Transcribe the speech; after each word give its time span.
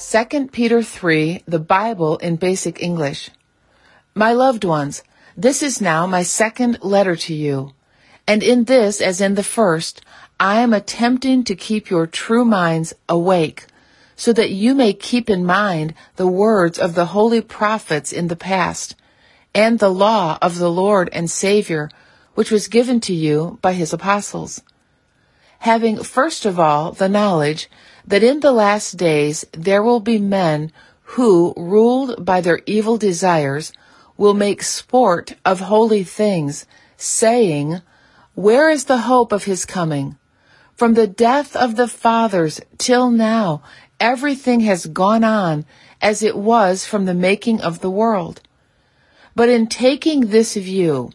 2 0.00 0.46
Peter 0.52 0.80
3, 0.80 1.42
the 1.48 1.58
Bible 1.58 2.18
in 2.18 2.36
basic 2.36 2.80
English. 2.80 3.30
My 4.14 4.30
loved 4.32 4.62
ones, 4.62 5.02
this 5.36 5.60
is 5.60 5.80
now 5.80 6.06
my 6.06 6.22
second 6.22 6.78
letter 6.82 7.16
to 7.16 7.34
you. 7.34 7.72
And 8.24 8.44
in 8.44 8.64
this, 8.64 9.00
as 9.00 9.20
in 9.20 9.34
the 9.34 9.42
first, 9.42 10.00
I 10.38 10.60
am 10.60 10.72
attempting 10.72 11.42
to 11.42 11.56
keep 11.56 11.90
your 11.90 12.06
true 12.06 12.44
minds 12.44 12.94
awake 13.08 13.66
so 14.14 14.32
that 14.34 14.50
you 14.50 14.72
may 14.72 14.92
keep 14.92 15.28
in 15.28 15.44
mind 15.44 15.94
the 16.14 16.28
words 16.28 16.78
of 16.78 16.94
the 16.94 17.06
holy 17.06 17.40
prophets 17.40 18.12
in 18.12 18.28
the 18.28 18.36
past 18.36 18.94
and 19.52 19.80
the 19.80 19.90
law 19.90 20.38
of 20.40 20.58
the 20.58 20.70
Lord 20.70 21.10
and 21.12 21.28
Savior, 21.28 21.90
which 22.36 22.52
was 22.52 22.68
given 22.68 23.00
to 23.00 23.12
you 23.12 23.58
by 23.62 23.72
his 23.72 23.92
apostles. 23.92 24.62
Having 25.58 26.04
first 26.04 26.46
of 26.46 26.58
all 26.58 26.92
the 26.92 27.08
knowledge 27.08 27.68
that 28.06 28.22
in 28.22 28.40
the 28.40 28.52
last 28.52 28.96
days 28.96 29.44
there 29.52 29.82
will 29.82 30.00
be 30.00 30.18
men 30.18 30.72
who, 31.12 31.54
ruled 31.56 32.24
by 32.24 32.40
their 32.40 32.60
evil 32.66 32.96
desires, 32.96 33.72
will 34.16 34.34
make 34.34 34.62
sport 34.62 35.34
of 35.44 35.60
holy 35.60 36.04
things, 36.04 36.66
saying, 36.96 37.80
Where 38.34 38.68
is 38.68 38.84
the 38.84 38.98
hope 38.98 39.32
of 39.32 39.44
his 39.44 39.64
coming? 39.64 40.16
From 40.74 40.94
the 40.94 41.06
death 41.06 41.56
of 41.56 41.76
the 41.76 41.88
fathers 41.88 42.60
till 42.76 43.10
now, 43.10 43.62
everything 43.98 44.60
has 44.60 44.86
gone 44.86 45.24
on 45.24 45.64
as 46.00 46.22
it 46.22 46.36
was 46.36 46.84
from 46.84 47.04
the 47.04 47.14
making 47.14 47.60
of 47.60 47.80
the 47.80 47.90
world. 47.90 48.40
But 49.34 49.48
in 49.48 49.66
taking 49.66 50.26
this 50.28 50.54
view, 50.54 51.10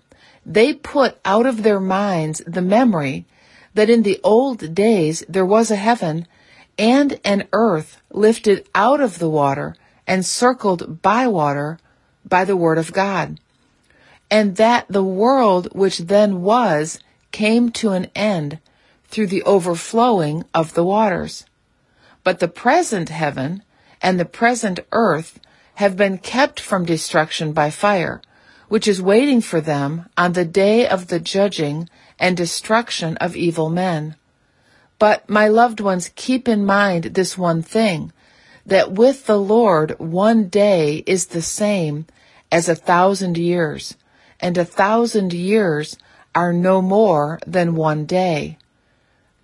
they 0.46 0.74
put 0.74 1.18
out 1.24 1.46
of 1.46 1.64
their 1.64 1.80
minds 1.80 2.42
the 2.46 2.62
memory 2.62 3.26
that 3.74 3.90
in 3.90 4.04
the 4.04 4.20
old 4.24 4.74
days 4.74 5.24
there 5.28 5.46
was 5.46 5.72
a 5.72 5.76
heaven 5.76 6.28
and 6.78 7.20
an 7.24 7.48
earth 7.54 8.02
lifted 8.12 8.68
out 8.74 9.02
of 9.02 9.20
the 9.20 9.30
water 9.30 9.76
and 10.08 10.26
circled 10.26 11.02
by 11.02 11.28
water 11.28 11.80
by 12.26 12.46
the 12.46 12.58
word 12.58 12.78
of 12.78 12.94
God. 12.94 13.40
And 14.30 14.56
that 14.56 14.86
the 14.90 15.04
world 15.04 15.68
which 15.74 16.00
then 16.00 16.42
was 16.42 17.00
came 17.32 17.70
to 17.72 17.92
an 17.92 18.08
end 18.16 18.60
through 19.08 19.28
the 19.28 19.44
overflowing 19.44 20.44
of 20.54 20.74
the 20.74 20.84
waters. 20.84 21.46
But 22.24 22.40
the 22.40 22.48
present 22.48 23.10
heaven 23.10 23.64
and 24.02 24.20
the 24.20 24.26
present 24.26 24.80
earth 24.92 25.40
have 25.76 25.98
been 25.98 26.18
kept 26.18 26.60
from 26.60 26.86
destruction 26.86 27.54
by 27.54 27.70
fire, 27.70 28.22
which 28.74 28.88
is 28.88 29.00
waiting 29.00 29.40
for 29.40 29.62
them 29.62 30.10
on 30.18 30.34
the 30.34 30.44
day 30.44 30.88
of 30.88 31.06
the 31.06 31.20
judging 31.20 31.88
and 32.18 32.36
destruction 32.36 33.16
of 33.18 33.36
evil 33.36 33.70
men. 33.70 34.16
But 34.98 35.30
my 35.30 35.48
loved 35.48 35.80
ones, 35.80 36.10
keep 36.16 36.48
in 36.48 36.66
mind 36.66 37.04
this 37.04 37.38
one 37.38 37.62
thing, 37.62 38.12
that 38.66 38.92
with 38.92 39.28
the 39.28 39.38
Lord 39.38 40.00
one 40.00 40.48
day 40.48 41.04
is 41.06 41.28
the 41.28 41.42
same 41.44 42.08
as 42.52 42.68
a 42.68 42.74
thousand 42.74 43.38
years, 43.38 43.96
and 44.40 44.58
a 44.58 44.66
thousand 44.66 45.34
years 45.34 45.96
are 46.34 46.52
no 46.52 46.82
more 46.82 47.38
than 47.46 47.76
one 47.76 48.08
day. 48.08 48.58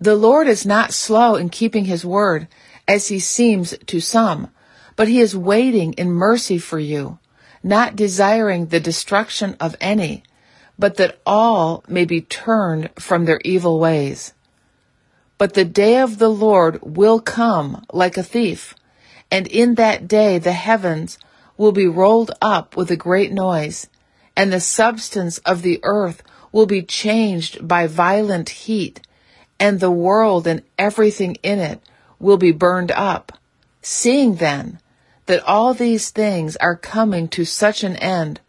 The 0.00 0.16
Lord 0.16 0.48
is 0.48 0.66
not 0.66 0.92
slow 0.92 1.36
in 1.36 1.50
keeping 1.50 1.84
his 1.84 2.04
word, 2.04 2.48
as 2.88 3.06
he 3.06 3.20
seems 3.20 3.78
to 3.86 4.00
some, 4.00 4.50
but 4.96 5.06
he 5.06 5.20
is 5.20 5.36
waiting 5.36 5.92
in 5.92 6.10
mercy 6.10 6.58
for 6.58 6.80
you, 6.80 7.20
not 7.62 7.96
desiring 7.96 8.66
the 8.66 8.80
destruction 8.80 9.56
of 9.60 9.76
any, 9.80 10.22
but 10.78 10.96
that 10.96 11.20
all 11.26 11.84
may 11.88 12.04
be 12.04 12.20
turned 12.20 12.90
from 12.98 13.24
their 13.24 13.40
evil 13.44 13.78
ways. 13.78 14.32
But 15.36 15.54
the 15.54 15.64
day 15.64 15.98
of 15.98 16.18
the 16.18 16.30
Lord 16.30 16.80
will 16.82 17.20
come 17.20 17.84
like 17.92 18.16
a 18.16 18.22
thief, 18.22 18.74
and 19.30 19.46
in 19.46 19.74
that 19.76 20.08
day 20.08 20.38
the 20.38 20.52
heavens 20.52 21.18
will 21.56 21.72
be 21.72 21.86
rolled 21.86 22.30
up 22.40 22.76
with 22.76 22.90
a 22.90 22.96
great 22.96 23.32
noise, 23.32 23.88
and 24.36 24.52
the 24.52 24.60
substance 24.60 25.38
of 25.38 25.62
the 25.62 25.80
earth 25.82 26.22
will 26.52 26.66
be 26.66 26.82
changed 26.82 27.66
by 27.66 27.86
violent 27.86 28.48
heat, 28.48 29.00
and 29.58 29.78
the 29.78 29.90
world 29.90 30.46
and 30.46 30.62
everything 30.78 31.36
in 31.42 31.58
it 31.58 31.80
will 32.18 32.38
be 32.38 32.52
burned 32.52 32.90
up. 32.90 33.32
Seeing 33.82 34.36
then 34.36 34.78
that 35.30 35.46
all 35.46 35.74
these 35.74 36.10
things 36.10 36.56
are 36.56 36.74
coming 36.74 37.28
to 37.28 37.44
such 37.44 37.84
an 37.84 37.94
end, 37.98 38.40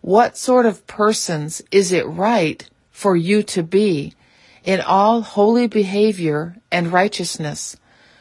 what 0.00 0.38
sort 0.38 0.64
of 0.64 0.86
persons 0.86 1.60
is 1.72 1.90
it 1.90 2.06
right 2.06 2.70
for 2.92 3.16
you 3.16 3.42
to 3.42 3.64
be 3.64 4.14
in 4.62 4.80
all 4.80 5.22
holy 5.22 5.66
behavior 5.66 6.56
and 6.70 6.92
righteousness? 6.92 7.76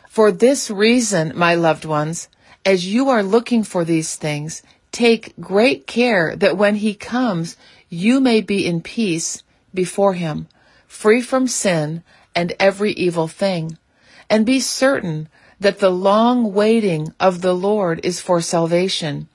For 0.09 0.31
this 0.31 0.71
reason, 0.71 1.33
my 1.35 1.53
loved 1.53 1.85
ones, 1.85 2.29
as 2.65 2.91
you 2.91 3.09
are 3.09 3.21
looking 3.21 3.63
for 3.63 3.85
these 3.85 4.15
things, 4.15 4.63
take 4.91 5.39
great 5.39 5.85
care 5.85 6.35
that 6.35 6.57
when 6.57 6.77
he 6.77 6.95
comes, 6.95 7.57
you 7.89 8.19
may 8.19 8.41
be 8.41 8.65
in 8.65 8.81
peace 8.81 9.43
before 9.71 10.15
him, 10.15 10.47
free 10.87 11.21
from 11.21 11.45
sin 11.45 12.01
and 12.33 12.55
every 12.59 12.93
evil 12.93 13.27
thing. 13.27 13.77
And 14.31 14.47
be 14.47 14.59
certain 14.59 15.29
that 15.59 15.79
the 15.79 15.89
long 15.89 16.53
waiting 16.53 17.13
of 17.19 17.41
the 17.41 17.53
Lord 17.53 17.99
is 18.03 18.21
for 18.21 18.41
salvation. 18.41 19.27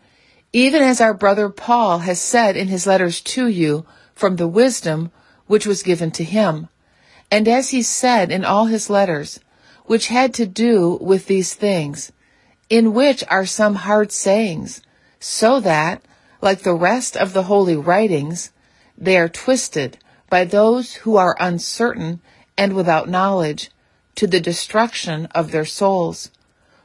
Even 0.53 0.83
as 0.83 1.01
our 1.01 1.15
brother 1.15 1.49
Paul 1.49 2.01
has 2.01 2.21
said 2.21 2.57
in 2.57 2.69
his 2.69 2.87
letters 2.87 3.21
to 3.21 3.49
you 3.49 3.85
from 4.15 4.37
the 4.37 4.49
wisdom 4.49 5.11
which 5.47 5.67
was 5.67 5.83
given 5.83 6.11
to 6.13 6.25
him, 6.25 6.69
and 7.31 7.49
as 7.49 7.71
he 7.71 7.83
said 7.83 8.31
in 8.31 8.45
all 8.45 8.67
his 8.67 8.89
letters, 8.89 9.41
which 9.85 10.09
had 10.09 10.33
to 10.35 10.47
do 10.47 10.99
with 11.01 11.27
these 11.27 11.55
things, 11.55 12.13
in 12.71 12.95
which 12.95 13.23
are 13.29 13.45
some 13.45 13.75
hard 13.75 14.11
sayings, 14.11 14.81
so 15.21 15.61
that, 15.61 16.01
like 16.41 16.61
the 16.61 16.75
rest 16.75 17.17
of 17.17 17.33
the 17.33 17.45
holy 17.45 17.77
writings, 17.77 18.51
they 18.97 19.19
are 19.19 19.29
twisted 19.29 19.99
by 20.31 20.45
those 20.45 20.95
who 20.95 21.17
are 21.17 21.37
uncertain 21.39 22.21
and 22.57 22.73
without 22.73 23.09
knowledge, 23.09 23.71
to 24.17 24.27
the 24.27 24.41
destruction 24.41 25.27
of 25.27 25.51
their 25.51 25.65
souls. 25.65 26.31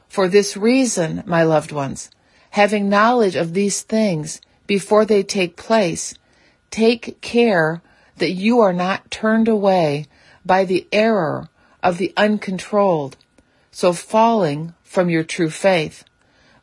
For 0.08 0.28
this 0.28 0.56
reason, 0.56 1.22
my 1.26 1.42
loved 1.42 1.72
ones, 1.72 2.10
having 2.50 2.88
knowledge 2.88 3.36
of 3.36 3.54
these 3.54 3.82
things 3.82 4.40
before 4.66 5.04
they 5.04 5.22
take 5.22 5.56
place, 5.56 6.14
take 6.70 7.20
care 7.20 7.82
that 8.16 8.32
you 8.32 8.60
are 8.60 8.72
not 8.72 9.10
turned 9.10 9.48
away 9.48 10.06
by 10.44 10.64
the 10.64 10.86
error 10.92 11.48
of 11.82 11.98
the 11.98 12.12
uncontrolled, 12.16 13.16
so 13.70 13.92
falling 13.92 14.74
from 14.82 15.08
your 15.08 15.24
true 15.24 15.50
faith, 15.50 16.04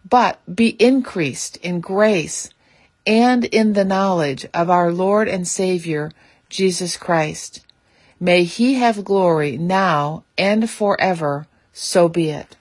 but 0.07 0.39
be 0.53 0.69
increased 0.79 1.57
in 1.57 1.79
grace 1.79 2.49
and 3.05 3.45
in 3.45 3.73
the 3.73 3.85
knowledge 3.85 4.45
of 4.53 4.69
our 4.69 4.91
Lord 4.91 5.27
and 5.29 5.47
Savior, 5.47 6.11
Jesus 6.49 6.97
Christ. 6.97 7.61
May 8.19 8.45
he 8.45 8.75
have 8.75 9.05
glory 9.05 9.57
now 9.57 10.23
and 10.37 10.69
forever, 10.69 11.47
so 11.71 12.09
be 12.09 12.31
it. 12.31 12.55